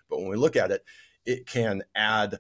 [0.09, 0.83] But when we look at it,
[1.25, 2.39] it can add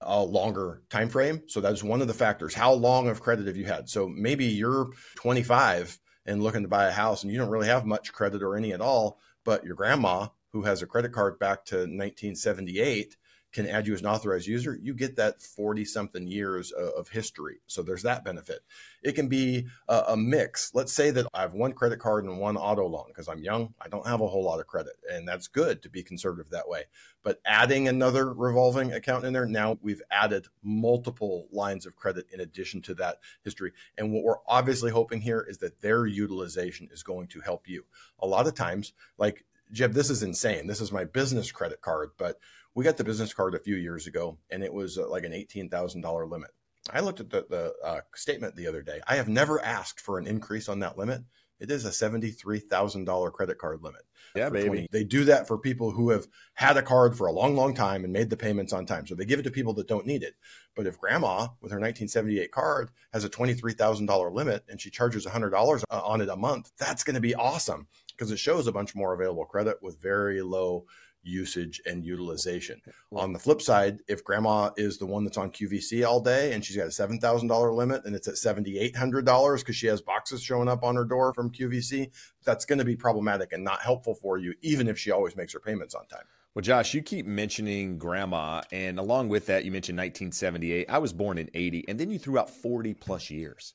[0.00, 1.42] a longer time frame.
[1.46, 2.54] So that's one of the factors.
[2.54, 3.88] How long of credit have you had?
[3.88, 7.84] So maybe you're 25 and looking to buy a house and you don't really have
[7.86, 11.64] much credit or any at all, but your grandma who has a credit card back
[11.66, 13.16] to 1978
[13.52, 17.60] can add you as an authorized user, you get that 40 something years of history.
[17.66, 18.60] So there's that benefit.
[19.02, 20.70] It can be a, mix.
[20.74, 23.74] Let's say that I have one credit card and one auto loan because I'm young.
[23.80, 26.68] I don't have a whole lot of credit, and that's good to be conservative that
[26.68, 26.84] way.
[27.22, 32.40] But adding another revolving account in there, now we've added multiple lines of credit in
[32.40, 33.72] addition to that history.
[33.98, 37.84] And what we're obviously hoping here is that their utilization is going to help you.
[38.20, 40.66] A lot of times, like Jeb, this is insane.
[40.66, 42.38] This is my business credit card, but
[42.74, 45.32] we got the business card a few years ago and it was uh, like an
[45.32, 46.50] $18,000 limit.
[46.92, 49.00] I looked at the, the uh, statement the other day.
[49.06, 51.22] I have never asked for an increase on that limit.
[51.60, 54.00] It is a $73,000 credit card limit.
[54.34, 54.68] Yeah, baby.
[54.68, 54.86] 20.
[54.90, 58.02] They do that for people who have had a card for a long, long time
[58.02, 59.06] and made the payments on time.
[59.06, 60.36] So they give it to people that don't need it.
[60.74, 65.82] But if grandma with her 1978 card has a $23,000 limit and she charges $100
[65.90, 67.88] uh, on it a month, that's going to be awesome
[68.20, 70.84] because it shows a bunch more available credit with very low
[71.22, 72.78] usage and utilization.
[73.12, 76.62] On the flip side, if grandma is the one that's on QVC all day and
[76.62, 80.84] she's got a $7,000 limit and it's at $7,800 because she has boxes showing up
[80.84, 82.10] on her door from QVC,
[82.44, 85.54] that's going to be problematic and not helpful for you, even if she always makes
[85.54, 86.24] her payments on time.
[86.54, 90.90] Well, Josh, you keep mentioning grandma, and along with that, you mentioned 1978.
[90.90, 93.74] I was born in 80, and then you threw out 40 plus years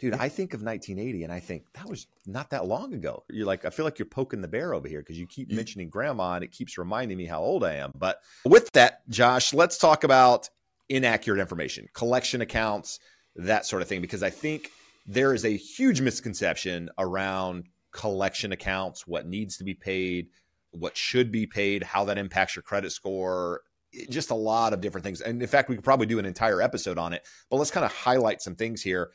[0.00, 3.22] dude, I think of 1980 and I think that was not that long ago.
[3.28, 5.56] You're like, I feel like you're poking the bear over here because you keep mm.
[5.56, 7.92] mentioning grandma and it keeps reminding me how old I am.
[7.94, 10.48] But with that, Josh, let's talk about
[10.88, 12.98] inaccurate information, collection accounts,
[13.36, 14.70] that sort of thing, because I think
[15.06, 20.28] there is a huge misconception around collection accounts, what needs to be paid,
[20.70, 23.62] what should be paid, how that impacts your credit score.
[23.94, 25.20] Eh, just a lot of different things.
[25.20, 27.84] And in fact, we could probably do an entire episode on it, but let's kind
[27.84, 29.10] of highlight some things here.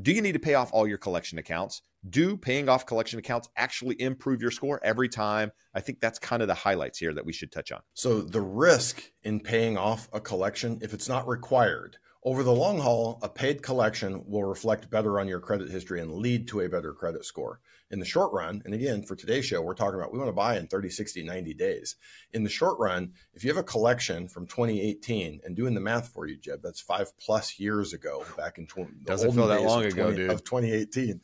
[0.00, 1.82] Do you need to pay off all your collection accounts?
[2.08, 5.50] Do paying off collection accounts actually improve your score every time?
[5.74, 7.80] I think that's kind of the highlights here that we should touch on.
[7.94, 12.78] So, the risk in paying off a collection, if it's not required, over the long
[12.78, 16.68] haul, a paid collection will reflect better on your credit history and lead to a
[16.68, 17.60] better credit score.
[17.90, 20.34] In the short run, and again, for today's show, we're talking about we want to
[20.34, 21.96] buy in 30, 60, 90 days.
[22.34, 26.08] In the short run, if you have a collection from 2018 and doing the math
[26.08, 29.84] for you, Jeb, that's five plus years ago, back in 20, doesn't feel that long
[29.84, 30.30] ago, 20, dude.
[30.30, 31.20] Of 2018,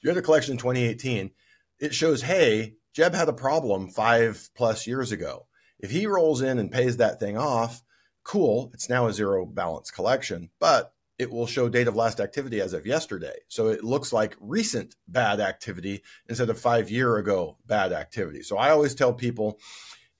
[0.00, 1.30] you had a collection in 2018.
[1.78, 5.46] It shows, hey, Jeb had a problem five plus years ago.
[5.78, 7.84] If he rolls in and pays that thing off,
[8.24, 12.60] cool, it's now a zero balance collection, but it will show date of last activity
[12.60, 13.34] as of yesterday.
[13.48, 18.42] So it looks like recent bad activity instead of five year ago bad activity.
[18.42, 19.58] So I always tell people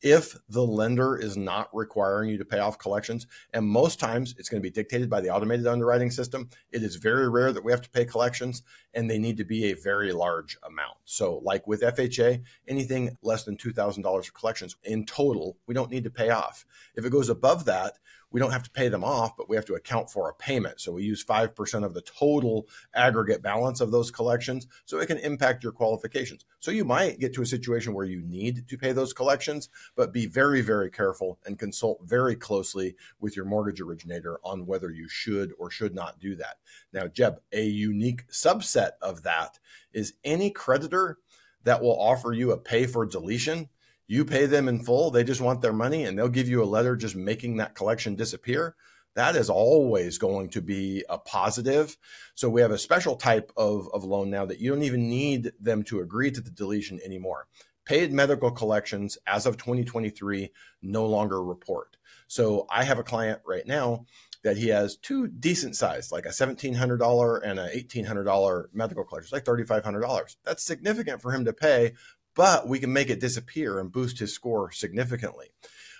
[0.00, 4.48] if the lender is not requiring you to pay off collections, and most times it's
[4.48, 7.72] going to be dictated by the automated underwriting system, it is very rare that we
[7.72, 8.62] have to pay collections
[8.94, 10.96] and they need to be a very large amount.
[11.04, 16.04] So, like with FHA, anything less than $2,000 of collections in total, we don't need
[16.04, 16.64] to pay off.
[16.94, 17.98] If it goes above that,
[18.30, 20.80] we don't have to pay them off, but we have to account for a payment.
[20.80, 24.66] So we use 5% of the total aggregate balance of those collections.
[24.84, 26.44] So it can impact your qualifications.
[26.60, 30.12] So you might get to a situation where you need to pay those collections, but
[30.12, 35.08] be very, very careful and consult very closely with your mortgage originator on whether you
[35.08, 36.56] should or should not do that.
[36.92, 39.58] Now, Jeb, a unique subset of that
[39.92, 41.18] is any creditor
[41.64, 43.68] that will offer you a pay for deletion
[44.08, 46.64] you pay them in full, they just want their money and they'll give you a
[46.64, 48.74] letter just making that collection disappear.
[49.14, 51.96] That is always going to be a positive.
[52.34, 55.52] So we have a special type of, of loan now that you don't even need
[55.60, 57.46] them to agree to the deletion anymore.
[57.84, 61.96] Paid medical collections as of 2023 no longer report.
[62.28, 64.06] So I have a client right now
[64.44, 69.32] that he has two decent sized, like a $1,700 and a $1,800 medical collection, it's
[69.32, 70.36] like $3,500.
[70.44, 71.94] That's significant for him to pay,
[72.38, 75.48] but we can make it disappear and boost his score significantly.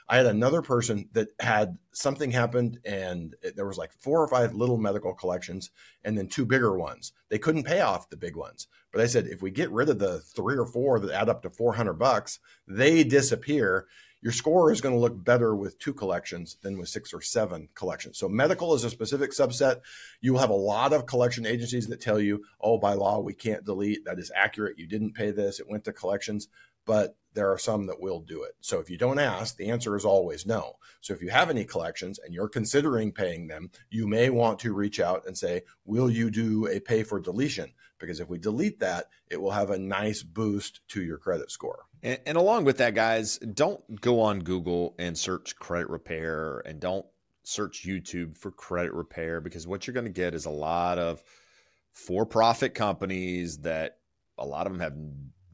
[0.08, 4.54] I had another person that had something happened and there was like four or five
[4.54, 5.70] little medical collections
[6.04, 7.12] and then two bigger ones.
[7.28, 8.68] They couldn't pay off the big ones.
[8.92, 11.42] But I said if we get rid of the three or four that add up
[11.42, 13.88] to 400 bucks, they disappear
[14.20, 17.68] your score is going to look better with two collections than with six or seven
[17.74, 18.18] collections.
[18.18, 19.80] So medical is a specific subset.
[20.20, 23.34] You will have a lot of collection agencies that tell you, oh, by law, we
[23.34, 24.04] can't delete.
[24.04, 24.78] That is accurate.
[24.78, 25.60] You didn't pay this.
[25.60, 26.48] It went to collections.
[26.84, 28.52] But there are some that will do it.
[28.60, 30.78] So if you don't ask, the answer is always no.
[31.02, 34.72] So if you have any collections and you're considering paying them, you may want to
[34.72, 37.72] reach out and say, will you do a pay for deletion?
[37.98, 41.86] Because if we delete that, it will have a nice boost to your credit score.
[42.02, 46.80] And, and along with that, guys, don't go on Google and search credit repair and
[46.80, 47.06] don't
[47.42, 51.22] search YouTube for credit repair because what you're going to get is a lot of
[51.92, 53.98] for profit companies that
[54.38, 54.96] a lot of them have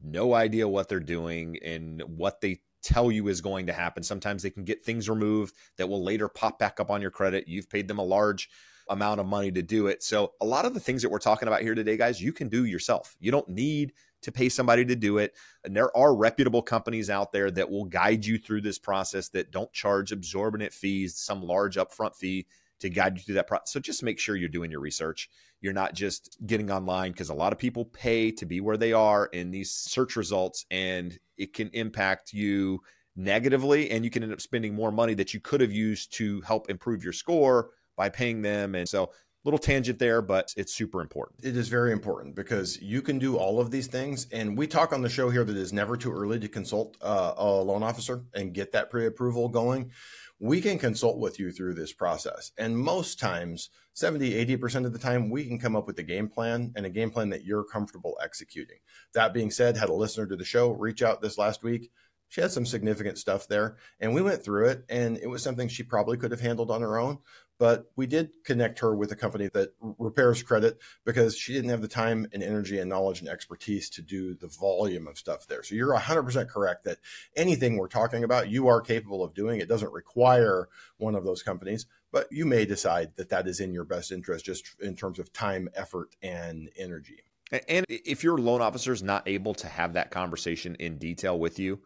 [0.03, 4.03] no idea what they're doing and what they tell you is going to happen.
[4.03, 7.47] Sometimes they can get things removed that will later pop back up on your credit.
[7.47, 8.49] You've paid them a large
[8.89, 10.03] amount of money to do it.
[10.03, 12.49] So, a lot of the things that we're talking about here today, guys, you can
[12.49, 13.15] do yourself.
[13.19, 15.35] You don't need to pay somebody to do it.
[15.63, 19.51] And there are reputable companies out there that will guide you through this process that
[19.51, 22.47] don't charge exorbitant fees, some large upfront fee
[22.79, 23.71] to guide you through that process.
[23.71, 25.29] So just make sure you're doing your research.
[25.61, 28.93] You're not just getting online because a lot of people pay to be where they
[28.93, 32.81] are in these search results and it can impact you
[33.15, 36.41] negatively and you can end up spending more money that you could have used to
[36.41, 38.75] help improve your score by paying them.
[38.75, 39.11] And so
[39.45, 41.45] little tangent there, but it's super important.
[41.45, 44.27] It is very important because you can do all of these things.
[44.31, 47.33] And we talk on the show here that it's never too early to consult uh,
[47.37, 49.91] a loan officer and get that pre approval going.
[50.39, 52.51] We can consult with you through this process.
[52.57, 56.27] And most times, 70, 80% of the time, we can come up with a game
[56.27, 58.79] plan and a game plan that you're comfortable executing.
[59.13, 61.89] That being said, had a listener to the show reach out this last week
[62.29, 65.67] she had some significant stuff there and we went through it and it was something
[65.67, 67.19] she probably could have handled on her own
[67.57, 71.81] but we did connect her with a company that repairs credit because she didn't have
[71.81, 75.63] the time and energy and knowledge and expertise to do the volume of stuff there.
[75.63, 76.97] So you're 100% correct that
[77.35, 79.59] anything we're talking about, you are capable of doing.
[79.59, 83.73] It doesn't require one of those companies, but you may decide that that is in
[83.73, 87.23] your best interest just in terms of time, effort, and energy.
[87.67, 91.59] And if your loan officer is not able to have that conversation in detail with
[91.59, 91.79] you,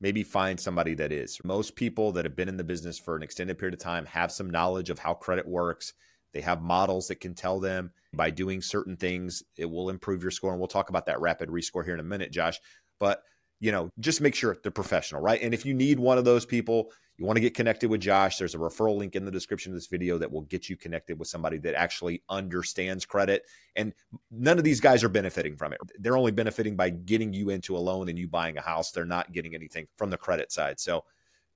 [0.00, 1.38] maybe find somebody that is.
[1.44, 4.30] Most people that have been in the business for an extended period of time have
[4.30, 5.92] some knowledge of how credit works.
[6.32, 10.30] They have models that can tell them by doing certain things, it will improve your
[10.30, 10.52] score.
[10.52, 12.60] And we'll talk about that rapid rescore here in a minute, Josh.
[13.00, 13.22] But,
[13.60, 15.40] you know, just make sure they're professional, right?
[15.42, 18.38] And if you need one of those people, You want to get connected with Josh.
[18.38, 21.18] There's a referral link in the description of this video that will get you connected
[21.18, 23.44] with somebody that actually understands credit.
[23.74, 23.92] And
[24.30, 25.80] none of these guys are benefiting from it.
[25.98, 28.92] They're only benefiting by getting you into a loan and you buying a house.
[28.92, 30.78] They're not getting anything from the credit side.
[30.78, 31.04] So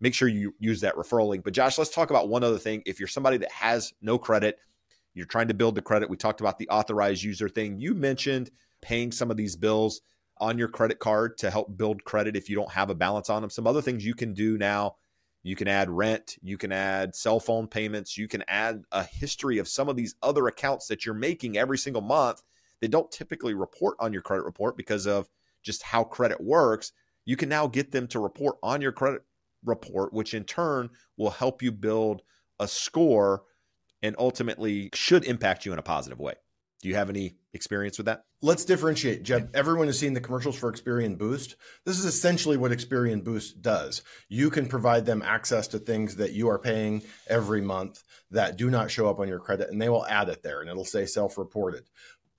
[0.00, 1.44] make sure you use that referral link.
[1.44, 2.82] But Josh, let's talk about one other thing.
[2.84, 4.58] If you're somebody that has no credit,
[5.14, 6.10] you're trying to build the credit.
[6.10, 7.78] We talked about the authorized user thing.
[7.78, 10.00] You mentioned paying some of these bills
[10.38, 13.42] on your credit card to help build credit if you don't have a balance on
[13.42, 13.50] them.
[13.50, 14.96] Some other things you can do now
[15.42, 19.58] you can add rent, you can add cell phone payments, you can add a history
[19.58, 22.42] of some of these other accounts that you're making every single month
[22.80, 25.28] They don't typically report on your credit report because of
[25.62, 26.92] just how credit works.
[27.24, 29.22] You can now get them to report on your credit
[29.64, 32.22] report, which in turn will help you build
[32.58, 33.44] a score
[34.02, 36.34] and ultimately should impact you in a positive way.
[36.82, 38.24] Do you have any experience with that?
[38.42, 39.50] Let's differentiate, Jeb.
[39.54, 41.54] Everyone has seen the commercials for Experian Boost.
[41.86, 44.02] This is essentially what Experian Boost does.
[44.28, 48.68] You can provide them access to things that you are paying every month that do
[48.68, 51.06] not show up on your credit, and they will add it there and it'll say
[51.06, 51.84] self reported.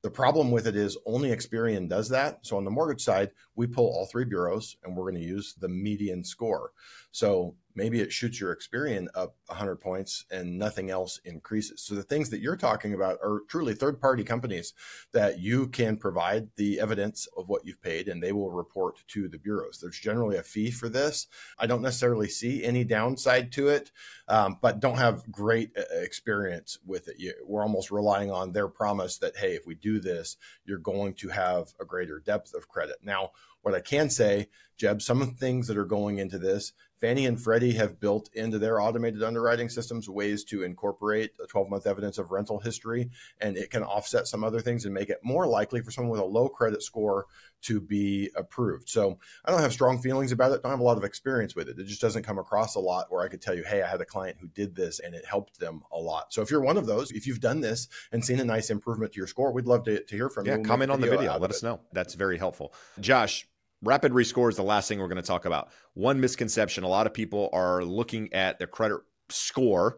[0.01, 2.39] The problem with it is only Experian does that.
[2.45, 5.55] So on the mortgage side, we pull all three bureaus and we're going to use
[5.57, 6.71] the median score.
[7.11, 11.81] So maybe it shoots your Experian up 100 points and nothing else increases.
[11.81, 14.73] So the things that you're talking about are truly third party companies
[15.11, 19.27] that you can provide the evidence of what you've paid and they will report to
[19.27, 19.79] the bureaus.
[19.79, 21.27] There's generally a fee for this.
[21.57, 23.91] I don't necessarily see any downside to it,
[24.27, 27.35] um, but don't have great uh, experience with it.
[27.45, 31.29] We're almost relying on their promise that, hey, if we do this, you're going to
[31.29, 32.97] have a greater depth of credit.
[33.03, 33.31] Now,
[33.61, 37.25] what I can say, Jeb, some of the things that are going into this, Fannie
[37.25, 41.85] and Freddie have built into their automated underwriting systems ways to incorporate a 12 month
[41.85, 43.09] evidence of rental history,
[43.41, 46.21] and it can offset some other things and make it more likely for someone with
[46.21, 47.25] a low credit score
[47.63, 48.87] to be approved.
[48.87, 50.63] So I don't have strong feelings about it.
[50.63, 51.77] Don't have a lot of experience with it.
[51.77, 53.99] It just doesn't come across a lot where I could tell you, hey, I had
[53.99, 56.31] a client who did this and it helped them a lot.
[56.31, 59.11] So if you're one of those, if you've done this and seen a nice improvement
[59.11, 60.59] to your score, we'd love to, to hear from yeah, you.
[60.59, 61.37] We'll comment on the video.
[61.37, 61.81] Let us know.
[61.91, 62.73] That's very helpful.
[63.01, 63.45] Josh,
[63.83, 65.69] rapid rescore is the last thing we're going to talk about.
[65.93, 69.97] One misconception a lot of people are looking at their credit score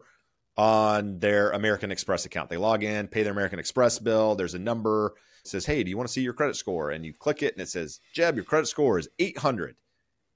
[0.56, 2.50] on their American Express account.
[2.50, 4.34] They log in, pay their American Express bill.
[4.34, 7.12] There's a number says, "Hey, do you want to see your credit score?" And you
[7.12, 9.76] click it and it says, "Jeb, your credit score is 800."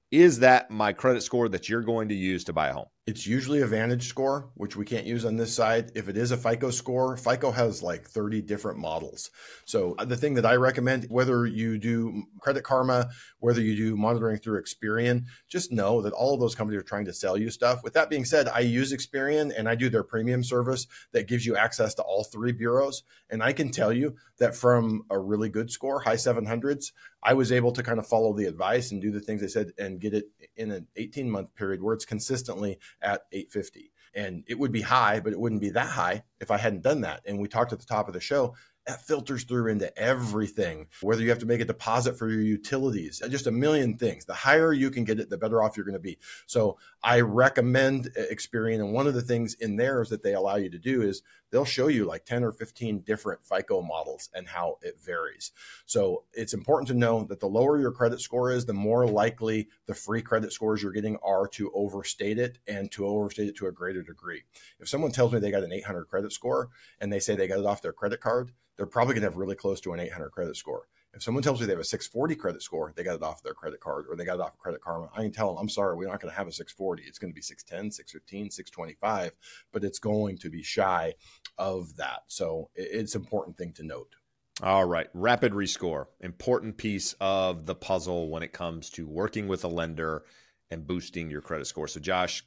[0.09, 2.89] Is that my credit score that you're going to use to buy a home?
[3.07, 5.91] It's usually a Vantage score, which we can't use on this side.
[5.95, 9.31] If it is a FICO score, FICO has like 30 different models.
[9.65, 13.09] So uh, the thing that I recommend, whether you do Credit Karma,
[13.39, 17.05] whether you do monitoring through Experian, just know that all of those companies are trying
[17.05, 17.83] to sell you stuff.
[17.83, 21.43] With that being said, I use Experian and I do their premium service that gives
[21.43, 23.01] you access to all three bureaus.
[23.31, 26.91] And I can tell you that from a really good score, high 700s,
[27.23, 29.73] I was able to kind of follow the advice and do the things they said
[29.77, 33.91] and get it in an 18 month period where it's consistently at 850.
[34.13, 37.01] And it would be high, but it wouldn't be that high if I hadn't done
[37.01, 37.21] that.
[37.25, 38.55] And we talked at the top of the show
[38.87, 43.21] that filters through into everything, whether you have to make a deposit for your utilities,
[43.21, 44.25] uh, just a million things.
[44.25, 46.17] The higher you can get it, the better off you're going to be.
[46.47, 48.79] So I recommend uh, Experian.
[48.79, 51.21] And one of the things in there is that they allow you to do is
[51.51, 55.51] they'll show you like 10 or 15 different FICO models and how it varies.
[55.85, 59.67] So it's important to know that the lower your credit score is, the more likely
[59.85, 63.67] the free credit scores you're getting are to overstate it and to overstate it to
[63.67, 64.43] a greater degree.
[64.79, 67.59] If someone tells me they got an 800 credit score and they say they got
[67.59, 70.29] it off their credit card, they're probably going to have really close to an 800
[70.29, 70.87] credit score.
[71.13, 73.53] If someone tells me they have a 640 credit score, they got it off their
[73.53, 75.69] credit card or they got it off of Credit Karma, I can tell them, I'm
[75.69, 77.03] sorry, we're not going to have a 640.
[77.03, 79.31] It's going to be 610, 615, 625,
[79.73, 81.15] but it's going to be shy
[81.57, 82.23] of that.
[82.27, 84.15] So it's an important thing to note.
[84.63, 85.07] All right.
[85.13, 90.23] Rapid rescore, important piece of the puzzle when it comes to working with a lender
[90.69, 91.87] and boosting your credit score.
[91.87, 92.43] So, Josh,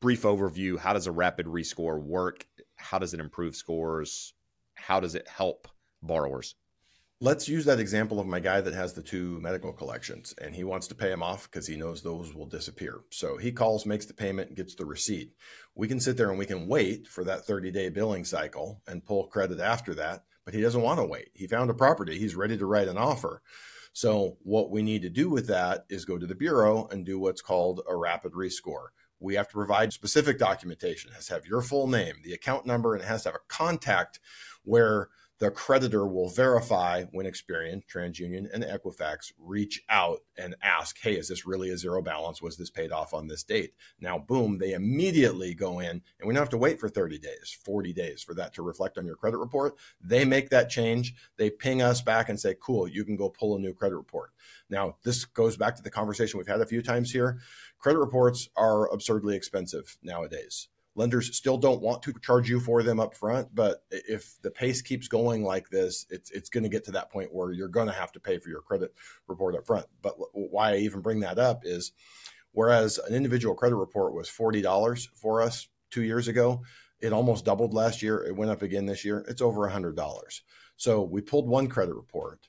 [0.00, 2.46] brief overview how does a rapid rescore work?
[2.76, 4.32] How does it improve scores?
[4.74, 5.68] How does it help
[6.02, 6.54] borrowers?
[7.20, 10.62] Let's use that example of my guy that has the two medical collections and he
[10.62, 13.00] wants to pay them off because he knows those will disappear.
[13.10, 15.32] So he calls, makes the payment, gets the receipt.
[15.74, 19.04] We can sit there and we can wait for that 30 day billing cycle and
[19.04, 21.30] pull credit after that, but he doesn't want to wait.
[21.34, 23.42] He found a property, he's ready to write an offer.
[23.92, 27.18] So what we need to do with that is go to the bureau and do
[27.18, 28.90] what's called a rapid rescore.
[29.18, 31.10] We have to provide specific documentation.
[31.10, 33.34] It has to have your full name, the account number, and it has to have
[33.34, 34.20] a contact
[34.62, 35.08] where
[35.38, 41.28] the creditor will verify when Experian, TransUnion, and Equifax reach out and ask, hey, is
[41.28, 42.42] this really a zero balance?
[42.42, 43.74] Was this paid off on this date?
[44.00, 47.56] Now, boom, they immediately go in, and we don't have to wait for 30 days,
[47.64, 49.76] 40 days for that to reflect on your credit report.
[50.00, 51.14] They make that change.
[51.36, 54.32] They ping us back and say, cool, you can go pull a new credit report.
[54.68, 57.38] Now, this goes back to the conversation we've had a few times here.
[57.78, 62.98] Credit reports are absurdly expensive nowadays lenders still don't want to charge you for them
[62.98, 66.84] up front but if the pace keeps going like this it's it's going to get
[66.84, 68.92] to that point where you're going to have to pay for your credit
[69.26, 69.86] report up front.
[70.02, 71.92] But why i even bring that up is
[72.52, 76.62] whereas an individual credit report was $40 for us 2 years ago
[77.00, 79.94] it almost doubled last year it went up again this year it's over $100
[80.78, 82.48] so we pulled one credit report.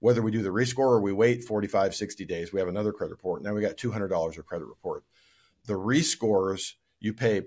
[0.00, 3.12] Whether we do the rescore or we wait 45 60 days we have another credit
[3.12, 3.42] report.
[3.42, 5.04] Now we got $200 of credit report.
[5.64, 7.42] The rescores you pay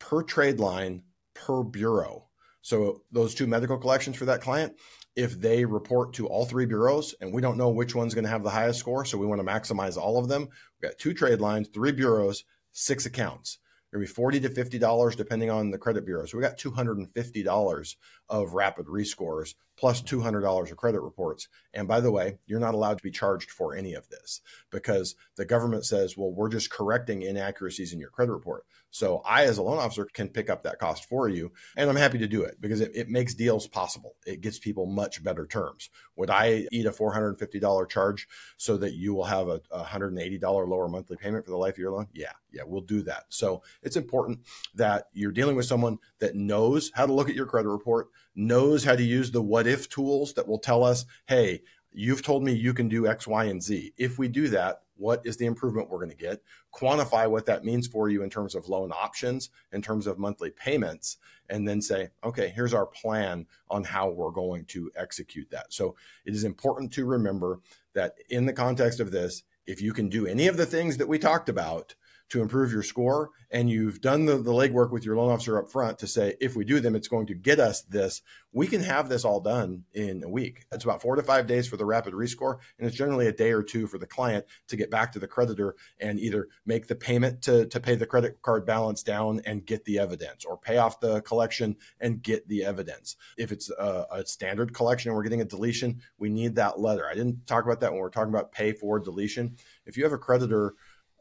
[0.00, 2.26] per trade line per bureau.
[2.62, 4.74] So those two medical collections for that client,
[5.14, 8.30] if they report to all three bureaus and we don't know which one's going to
[8.30, 10.48] have the highest score, so we want to maximize all of them,
[10.80, 13.58] we got two trade lines, three bureaus, six accounts.
[13.92, 16.26] It'll be forty to fifty dollars depending on the credit bureau.
[16.26, 17.96] So we got two hundred and fifty dollars
[18.28, 21.48] of rapid rescores plus two hundred dollars of credit reports.
[21.72, 25.16] And by the way, you're not allowed to be charged for any of this because
[25.36, 28.66] the government says, well, we're just correcting inaccuracies in your credit report.
[28.90, 31.52] So I, as a loan officer, can pick up that cost for you.
[31.76, 34.16] And I'm happy to do it because it, it makes deals possible.
[34.26, 35.88] It gets people much better terms.
[36.16, 41.16] Would I eat a $450 charge so that you will have a $180 lower monthly
[41.16, 42.08] payment for the life of your loan?
[42.12, 43.24] Yeah, yeah, we'll do that.
[43.28, 44.40] So it's important
[44.74, 48.84] that you're dealing with someone that knows how to look at your credit report, knows
[48.84, 51.62] how to use the what if tools that will tell us, hey,
[51.92, 53.92] you've told me you can do X, Y, and Z.
[53.96, 56.42] If we do that, what is the improvement we're going to get?
[56.74, 60.50] Quantify what that means for you in terms of loan options, in terms of monthly
[60.50, 61.16] payments,
[61.48, 65.72] and then say, okay, here's our plan on how we're going to execute that.
[65.72, 67.60] So it is important to remember
[67.94, 71.08] that in the context of this, if you can do any of the things that
[71.08, 71.94] we talked about,
[72.30, 75.70] to improve your score and you've done the, the legwork with your loan officer up
[75.70, 78.22] front to say if we do them it's going to get us this.
[78.52, 80.64] We can have this all done in a week.
[80.72, 83.52] It's about four to five days for the rapid rescore and it's generally a day
[83.52, 86.96] or two for the client to get back to the creditor and either make the
[86.96, 90.78] payment to, to pay the credit card balance down and get the evidence or pay
[90.78, 93.16] off the collection and get the evidence.
[93.36, 97.08] If it's a, a standard collection and we're getting a deletion we need that letter.
[97.08, 99.56] I didn't talk about that when we're talking about pay for deletion.
[99.86, 100.74] If you have a creditor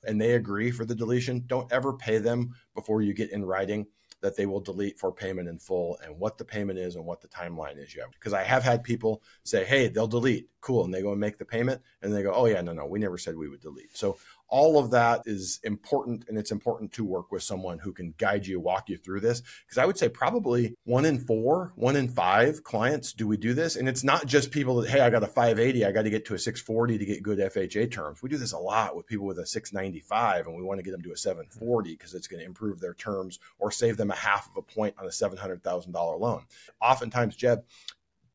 [0.04, 3.88] and they agree for the deletion, don't ever pay them before you get in writing
[4.22, 7.22] that they will delete for payment in full and what the payment is and what
[7.22, 8.12] the timeline is you have.
[8.12, 10.50] Because I have had people say, hey, they'll delete.
[10.62, 10.84] Cool.
[10.84, 13.00] And they go and make the payment and they go, oh, yeah, no, no, we
[13.00, 13.96] never said we would delete.
[13.96, 14.18] So
[14.50, 18.46] all of that is important and it's important to work with someone who can guide
[18.46, 19.42] you walk you through this.
[19.66, 23.54] Because i would say probably one in four one in five clients do we do
[23.54, 23.76] this.
[23.76, 26.26] And it's not just people that hey i got a 580 i got to get
[26.26, 28.22] to a 640 to get good fha terms.
[28.22, 30.92] We do this a lot with people with a 695 and we want to get
[30.92, 34.16] them to a 740 because it's going to improve their terms or save them a
[34.16, 36.44] half of a point on a $700000 loan.
[36.82, 37.64] Oftentimes jeb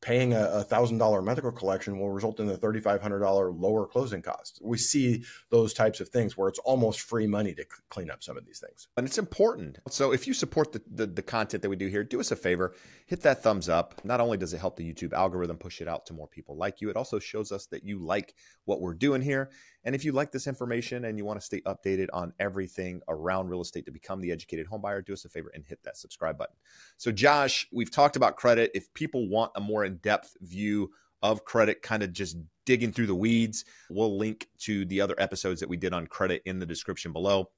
[0.01, 3.87] paying a thousand dollar medical collection will result in a thirty five hundred dollar lower
[3.87, 4.59] closing cost.
[4.63, 8.37] We see those types of things where it's almost free money to clean up some
[8.37, 9.79] of these things, and it's important.
[9.89, 12.35] So if you support the, the, the content that we do here, do us a
[12.35, 12.75] favor,
[13.05, 14.01] hit that thumbs up.
[14.03, 16.81] Not only does it help the YouTube algorithm push it out to more people like
[16.81, 18.35] you, it also shows us that you like
[18.65, 19.49] what we're doing here.
[19.85, 23.49] And if you like this information and you want to stay updated on everything around
[23.49, 26.37] real estate to become the educated homebuyer, do us a favor and hit that subscribe
[26.37, 26.55] button.
[26.97, 28.71] So, Josh, we've talked about credit.
[28.73, 33.07] If people want a more in depth view of credit, kind of just digging through
[33.07, 36.65] the weeds, we'll link to the other episodes that we did on credit in the
[36.65, 37.49] description below.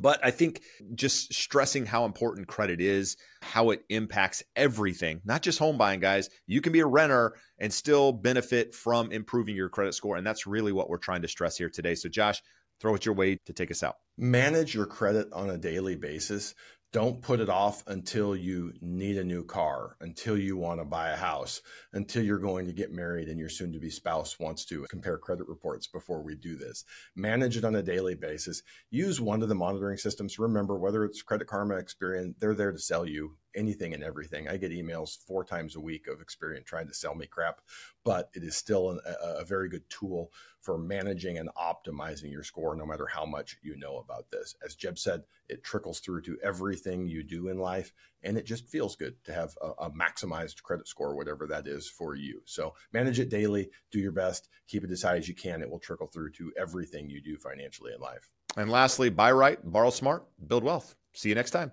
[0.00, 0.62] But I think
[0.94, 6.30] just stressing how important credit is, how it impacts everything, not just home buying, guys.
[6.46, 10.16] You can be a renter and still benefit from improving your credit score.
[10.16, 11.94] And that's really what we're trying to stress here today.
[11.94, 12.42] So, Josh,
[12.80, 13.96] throw it your way to take us out.
[14.16, 16.54] Manage your credit on a daily basis
[16.92, 21.10] don't put it off until you need a new car, until you want to buy
[21.10, 21.62] a house,
[21.92, 25.16] until you're going to get married and your soon to be spouse wants to compare
[25.16, 26.84] credit reports before we do this.
[27.14, 28.62] Manage it on a daily basis.
[28.90, 30.38] Use one of the monitoring systems.
[30.38, 34.48] Remember, whether it's Credit Karma, Experian, they're there to sell you anything and everything.
[34.48, 37.60] I get emails four times a week of Experian trying to sell me crap,
[38.04, 42.76] but it is still a, a very good tool for managing and optimizing your score,
[42.76, 44.54] no matter how much you know about this.
[44.64, 47.92] As Jeb said, it trickles through to everything you do in life,
[48.22, 51.88] and it just feels good to have a, a maximized credit score, whatever that is
[51.88, 52.42] for you.
[52.44, 55.62] So manage it daily, do your best, keep it as high as you can.
[55.62, 58.30] It will trickle through to everything you do financially in life.
[58.56, 60.94] And lastly, buy right, borrow smart, build wealth.
[61.12, 61.72] See you next time.